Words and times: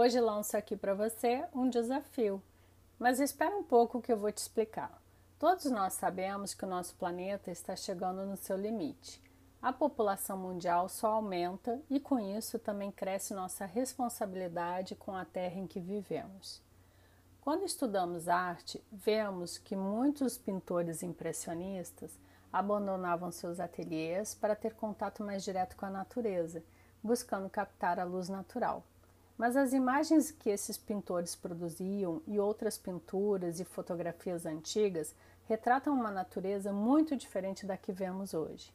Hoje 0.00 0.20
lanço 0.20 0.56
aqui 0.56 0.76
para 0.76 0.94
você 0.94 1.44
um 1.52 1.68
desafio, 1.68 2.40
mas 3.00 3.18
espera 3.18 3.56
um 3.56 3.64
pouco 3.64 4.00
que 4.00 4.12
eu 4.12 4.16
vou 4.16 4.30
te 4.30 4.38
explicar. 4.38 5.02
Todos 5.40 5.64
nós 5.64 5.94
sabemos 5.94 6.54
que 6.54 6.64
o 6.64 6.68
nosso 6.68 6.94
planeta 6.94 7.50
está 7.50 7.74
chegando 7.74 8.24
no 8.24 8.36
seu 8.36 8.56
limite. 8.56 9.20
A 9.60 9.72
população 9.72 10.38
mundial 10.38 10.88
só 10.88 11.14
aumenta 11.14 11.82
e 11.90 11.98
com 11.98 12.16
isso 12.20 12.60
também 12.60 12.92
cresce 12.92 13.34
nossa 13.34 13.66
responsabilidade 13.66 14.94
com 14.94 15.16
a 15.16 15.24
terra 15.24 15.58
em 15.58 15.66
que 15.66 15.80
vivemos. 15.80 16.62
Quando 17.40 17.64
estudamos 17.64 18.28
arte, 18.28 18.80
vemos 18.92 19.58
que 19.58 19.74
muitos 19.74 20.38
pintores 20.38 21.02
impressionistas 21.02 22.16
abandonavam 22.52 23.32
seus 23.32 23.58
ateliês 23.58 24.32
para 24.32 24.54
ter 24.54 24.74
contato 24.74 25.24
mais 25.24 25.42
direto 25.42 25.76
com 25.76 25.86
a 25.86 25.90
natureza 25.90 26.62
buscando 27.02 27.50
captar 27.50 27.98
a 27.98 28.04
luz 28.04 28.28
natural. 28.28 28.84
Mas 29.38 29.56
as 29.56 29.72
imagens 29.72 30.32
que 30.32 30.50
esses 30.50 30.76
pintores 30.76 31.36
produziam 31.36 32.20
e 32.26 32.40
outras 32.40 32.76
pinturas 32.76 33.60
e 33.60 33.64
fotografias 33.64 34.44
antigas 34.44 35.14
retratam 35.44 35.94
uma 35.94 36.10
natureza 36.10 36.72
muito 36.72 37.16
diferente 37.16 37.64
da 37.64 37.76
que 37.76 37.92
vemos 37.92 38.34
hoje. 38.34 38.74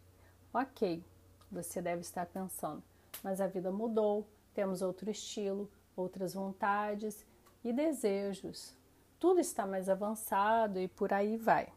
Ok, 0.53 1.03
você 1.51 1.81
deve 1.81 2.01
estar 2.01 2.25
pensando, 2.27 2.81
mas 3.21 3.41
a 3.41 3.47
vida 3.47 3.71
mudou, 3.71 4.25
temos 4.53 4.81
outro 4.81 5.11
estilo, 5.11 5.69
outras 5.97 6.33
vontades 6.33 7.25
e 7.61 7.73
desejos. 7.73 8.73
Tudo 9.19 9.41
está 9.41 9.67
mais 9.67 9.89
avançado 9.89 10.79
e 10.79 10.87
por 10.87 11.11
aí 11.11 11.35
vai. 11.35 11.67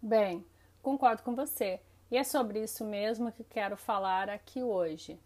Bem, 0.00 0.46
concordo 0.80 1.24
com 1.24 1.34
você, 1.34 1.80
e 2.12 2.16
é 2.16 2.22
sobre 2.22 2.62
isso 2.62 2.84
mesmo 2.84 3.32
que 3.32 3.42
quero 3.42 3.76
falar 3.76 4.30
aqui 4.30 4.62
hoje 4.62 5.18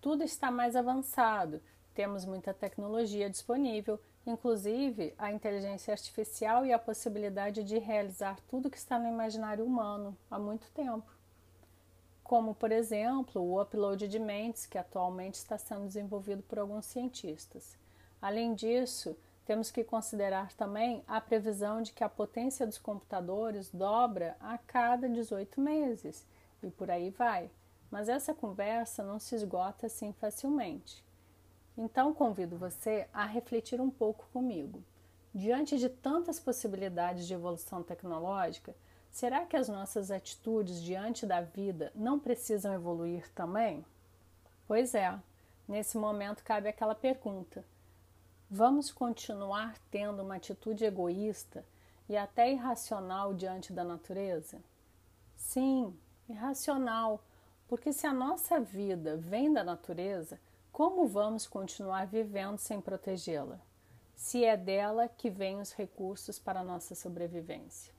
tudo 0.00 0.22
está 0.22 0.50
mais 0.50 0.76
avançado, 0.76 1.60
temos 1.98 2.24
muita 2.24 2.54
tecnologia 2.54 3.28
disponível, 3.28 3.98
inclusive 4.24 5.12
a 5.18 5.32
inteligência 5.32 5.90
artificial 5.90 6.64
e 6.64 6.72
a 6.72 6.78
possibilidade 6.78 7.64
de 7.64 7.76
realizar 7.80 8.38
tudo 8.48 8.70
que 8.70 8.76
está 8.76 9.00
no 9.00 9.08
imaginário 9.08 9.64
humano 9.64 10.16
há 10.30 10.38
muito 10.38 10.70
tempo. 10.70 11.12
Como, 12.22 12.54
por 12.54 12.70
exemplo, 12.70 13.42
o 13.42 13.60
upload 13.60 14.06
de 14.06 14.20
mentes, 14.20 14.64
que 14.64 14.78
atualmente 14.78 15.34
está 15.34 15.58
sendo 15.58 15.86
desenvolvido 15.86 16.40
por 16.44 16.60
alguns 16.60 16.86
cientistas. 16.86 17.76
Além 18.22 18.54
disso, 18.54 19.16
temos 19.44 19.72
que 19.72 19.82
considerar 19.82 20.52
também 20.52 21.02
a 21.04 21.20
previsão 21.20 21.82
de 21.82 21.92
que 21.92 22.04
a 22.04 22.08
potência 22.08 22.64
dos 22.64 22.78
computadores 22.78 23.70
dobra 23.70 24.36
a 24.38 24.56
cada 24.56 25.08
18 25.08 25.60
meses, 25.60 26.24
e 26.62 26.70
por 26.70 26.92
aí 26.92 27.10
vai. 27.10 27.50
Mas 27.90 28.08
essa 28.08 28.32
conversa 28.32 29.02
não 29.02 29.18
se 29.18 29.34
esgota 29.34 29.86
assim 29.86 30.12
facilmente. 30.12 31.07
Então 31.80 32.12
convido 32.12 32.58
você 32.58 33.06
a 33.14 33.24
refletir 33.24 33.80
um 33.80 33.88
pouco 33.88 34.26
comigo. 34.32 34.82
Diante 35.32 35.78
de 35.78 35.88
tantas 35.88 36.40
possibilidades 36.40 37.24
de 37.24 37.34
evolução 37.34 37.84
tecnológica, 37.84 38.74
será 39.12 39.46
que 39.46 39.56
as 39.56 39.68
nossas 39.68 40.10
atitudes 40.10 40.82
diante 40.82 41.24
da 41.24 41.40
vida 41.40 41.92
não 41.94 42.18
precisam 42.18 42.74
evoluir 42.74 43.30
também? 43.30 43.86
Pois 44.66 44.92
é, 44.92 45.16
nesse 45.68 45.96
momento 45.96 46.42
cabe 46.42 46.68
aquela 46.68 46.96
pergunta: 46.96 47.64
vamos 48.50 48.90
continuar 48.90 49.78
tendo 49.88 50.24
uma 50.24 50.34
atitude 50.34 50.84
egoísta 50.84 51.64
e 52.08 52.16
até 52.16 52.50
irracional 52.50 53.32
diante 53.32 53.72
da 53.72 53.84
natureza? 53.84 54.60
Sim, 55.36 55.96
irracional 56.28 57.22
porque 57.68 57.92
se 57.92 58.06
a 58.06 58.14
nossa 58.14 58.58
vida 58.58 59.16
vem 59.18 59.52
da 59.52 59.62
natureza, 59.62 60.40
como 60.72 61.06
vamos 61.06 61.46
continuar 61.46 62.06
vivendo 62.06 62.58
sem 62.58 62.80
protegê-la? 62.80 63.60
Se 64.14 64.44
é 64.44 64.56
dela 64.56 65.08
que 65.08 65.30
vêm 65.30 65.60
os 65.60 65.72
recursos 65.72 66.38
para 66.38 66.64
nossa 66.64 66.94
sobrevivência. 66.94 67.92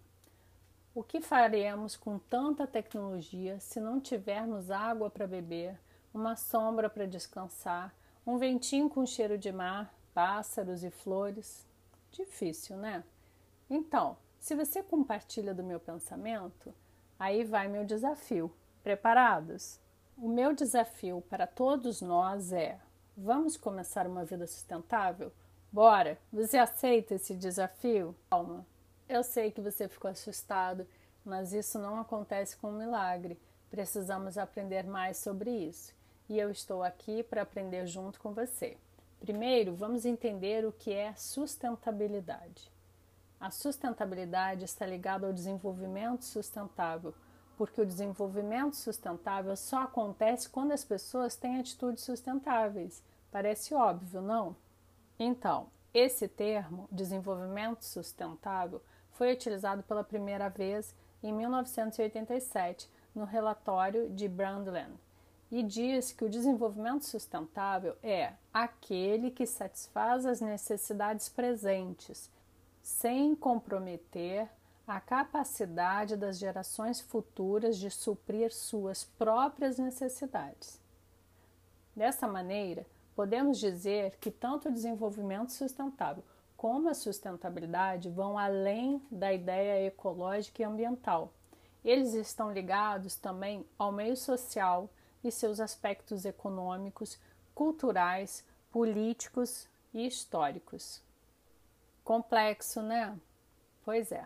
O 0.93 1.03
que 1.03 1.21
faremos 1.21 1.95
com 1.95 2.17
tanta 2.17 2.65
tecnologia 2.65 3.59
se 3.59 3.79
não 3.79 3.99
tivermos 3.99 4.71
água 4.71 5.09
para 5.09 5.27
beber, 5.27 5.79
uma 6.13 6.35
sombra 6.35 6.89
para 6.89 7.05
descansar, 7.05 7.93
um 8.25 8.37
ventinho 8.37 8.89
com 8.89 9.05
cheiro 9.05 9.37
de 9.37 9.51
mar, 9.51 9.93
pássaros 10.13 10.83
e 10.83 10.89
flores? 10.89 11.65
Difícil, 12.11 12.75
né? 12.75 13.03
Então, 13.69 14.17
se 14.39 14.55
você 14.55 14.81
compartilha 14.81 15.53
do 15.53 15.63
meu 15.63 15.79
pensamento, 15.79 16.73
aí 17.19 17.43
vai 17.43 17.67
meu 17.67 17.85
desafio. 17.85 18.51
Preparados? 18.83 19.79
O 20.21 20.27
meu 20.27 20.53
desafio 20.53 21.23
para 21.29 21.47
todos 21.47 22.01
nós 22.01 22.51
é: 22.51 22.77
vamos 23.15 23.55
começar 23.55 24.05
uma 24.05 24.25
vida 24.25 24.45
sustentável? 24.45 25.31
Bora! 25.71 26.17
Você 26.33 26.57
aceita 26.57 27.15
esse 27.15 27.33
desafio? 27.33 28.13
Calma. 28.29 28.65
Eu 29.07 29.23
sei 29.23 29.49
que 29.49 29.61
você 29.61 29.87
ficou 29.87 30.11
assustado, 30.11 30.85
mas 31.23 31.53
isso 31.53 31.79
não 31.79 31.97
acontece 31.97 32.57
com 32.57 32.67
um 32.67 32.77
milagre. 32.77 33.39
Precisamos 33.71 34.37
aprender 34.37 34.83
mais 34.83 35.15
sobre 35.15 35.51
isso. 35.51 35.95
E 36.27 36.37
eu 36.37 36.51
estou 36.51 36.83
aqui 36.83 37.23
para 37.23 37.43
aprender 37.43 37.87
junto 37.87 38.19
com 38.19 38.33
você. 38.33 38.75
Primeiro, 39.21 39.73
vamos 39.73 40.03
entender 40.03 40.65
o 40.65 40.73
que 40.73 40.91
é 40.91 41.13
sustentabilidade. 41.15 42.69
A 43.39 43.51
sustentabilidade 43.51 44.65
está 44.65 44.85
ligada 44.85 45.25
ao 45.25 45.31
desenvolvimento 45.31 46.25
sustentável 46.25 47.13
porque 47.59 47.81
o 47.81 47.85
desenvolvimento 47.85 48.77
sustentável 48.77 49.53
só 49.57 49.81
acontece 49.81 50.47
quando 50.47 50.71
as 50.71 50.85
pessoas 50.85 51.35
têm 51.35 51.59
atitudes 51.59 52.05
sustentáveis. 52.05 53.03
Parece 53.29 53.75
óbvio, 53.75 54.21
não? 54.21 54.55
Então, 55.19 55.67
esse 55.93 56.25
termo, 56.25 56.87
desenvolvimento 56.89 57.83
sustentável, 57.83 58.81
foi 59.11 59.33
utilizado 59.33 59.83
pela 59.83 60.05
primeira 60.05 60.47
vez 60.47 60.95
em 61.21 61.33
1987 61.33 62.89
no 63.13 63.25
relatório 63.25 64.09
de 64.09 64.29
Brundtland 64.29 64.93
e 65.51 65.61
diz 65.61 66.13
que 66.13 66.23
o 66.23 66.29
desenvolvimento 66.29 67.03
sustentável 67.03 67.97
é 68.01 68.35
aquele 68.53 69.31
que 69.31 69.45
satisfaz 69.45 70.25
as 70.25 70.39
necessidades 70.39 71.27
presentes, 71.27 72.31
sem 72.81 73.35
comprometer 73.35 74.47
a 74.89 74.99
capacidade 74.99 76.17
das 76.17 76.39
gerações 76.39 76.99
futuras 76.99 77.77
de 77.77 77.91
suprir 77.91 78.51
suas 78.51 79.03
próprias 79.03 79.77
necessidades. 79.77 80.79
Dessa 81.95 82.27
maneira, 82.27 82.85
podemos 83.15 83.59
dizer 83.59 84.17
que 84.19 84.31
tanto 84.31 84.69
o 84.69 84.71
desenvolvimento 84.71 85.51
sustentável 85.51 86.23
como 86.57 86.89
a 86.89 86.93
sustentabilidade 86.93 88.09
vão 88.09 88.37
além 88.37 89.01
da 89.11 89.31
ideia 89.31 89.85
ecológica 89.85 90.61
e 90.61 90.65
ambiental. 90.65 91.31
Eles 91.85 92.13
estão 92.13 92.51
ligados 92.51 93.15
também 93.15 93.65
ao 93.77 93.91
meio 93.91 94.17
social 94.17 94.89
e 95.23 95.31
seus 95.31 95.59
aspectos 95.59 96.25
econômicos, 96.25 97.19
culturais, 97.53 98.43
políticos 98.71 99.67
e 99.93 100.05
históricos. 100.05 101.01
Complexo, 102.03 102.81
né? 102.81 103.17
Pois 103.85 104.11
é. 104.11 104.25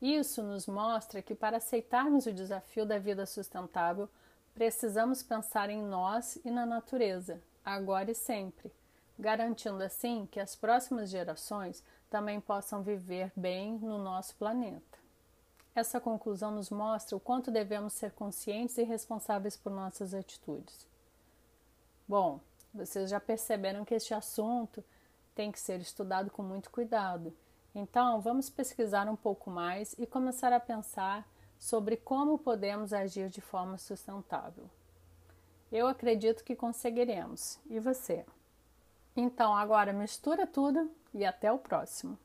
Isso 0.00 0.42
nos 0.42 0.66
mostra 0.66 1.22
que 1.22 1.34
para 1.34 1.56
aceitarmos 1.56 2.26
o 2.26 2.32
desafio 2.32 2.84
da 2.84 2.98
vida 2.98 3.24
sustentável, 3.24 4.08
precisamos 4.54 5.22
pensar 5.22 5.70
em 5.70 5.82
nós 5.82 6.38
e 6.44 6.50
na 6.50 6.66
natureza, 6.66 7.42
agora 7.64 8.10
e 8.10 8.14
sempre, 8.14 8.70
garantindo 9.18 9.82
assim 9.82 10.28
que 10.30 10.38
as 10.38 10.54
próximas 10.54 11.08
gerações 11.08 11.82
também 12.10 12.40
possam 12.40 12.82
viver 12.82 13.32
bem 13.34 13.78
no 13.78 13.98
nosso 13.98 14.34
planeta. 14.36 14.98
Essa 15.74 16.00
conclusão 16.00 16.50
nos 16.50 16.70
mostra 16.70 17.16
o 17.16 17.20
quanto 17.20 17.50
devemos 17.50 17.92
ser 17.94 18.12
conscientes 18.12 18.78
e 18.78 18.82
responsáveis 18.82 19.56
por 19.56 19.70
nossas 19.70 20.14
atitudes. 20.14 20.86
Bom, 22.08 22.40
vocês 22.72 23.10
já 23.10 23.20
perceberam 23.20 23.84
que 23.84 23.94
este 23.94 24.14
assunto 24.14 24.84
tem 25.34 25.50
que 25.50 25.60
ser 25.60 25.80
estudado 25.80 26.30
com 26.30 26.42
muito 26.42 26.70
cuidado 26.70 27.34
então, 27.78 28.22
vamos 28.22 28.48
pesquisar 28.48 29.06
um 29.06 29.14
pouco 29.14 29.50
mais 29.50 29.94
e 29.98 30.06
começar 30.06 30.50
a 30.50 30.58
pensar 30.58 31.28
sobre 31.58 31.94
como 31.94 32.38
podemos 32.38 32.90
agir 32.90 33.28
de 33.28 33.42
forma 33.42 33.76
sustentável. 33.76 34.64
Eu 35.70 35.86
acredito 35.86 36.42
que 36.42 36.56
conseguiremos. 36.56 37.60
E 37.68 37.78
você? 37.78 38.24
Então, 39.14 39.54
agora 39.54 39.92
mistura 39.92 40.46
tudo 40.46 40.90
e 41.12 41.22
até 41.22 41.52
o 41.52 41.58
próximo. 41.58 42.18